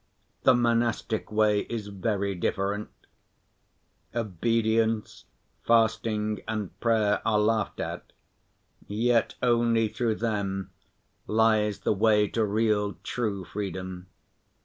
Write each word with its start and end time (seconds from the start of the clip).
The 0.41 0.55
monastic 0.55 1.31
way 1.31 1.59
is 1.69 1.89
very 1.89 2.33
different. 2.33 2.89
Obedience, 4.15 5.25
fasting 5.61 6.41
and 6.47 6.79
prayer 6.79 7.21
are 7.23 7.37
laughed 7.37 7.79
at, 7.79 8.11
yet 8.87 9.35
only 9.43 9.89
through 9.89 10.15
them 10.15 10.71
lies 11.27 11.81
the 11.81 11.93
way 11.93 12.27
to 12.29 12.43
real, 12.43 12.93
true 13.03 13.45
freedom. 13.45 14.07